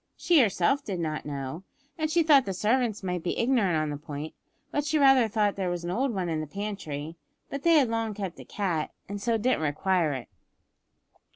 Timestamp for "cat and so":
8.45-9.37